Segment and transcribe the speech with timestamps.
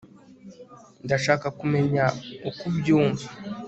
[1.05, 2.03] ndashaka kumenya
[2.49, 3.27] uko ubyumva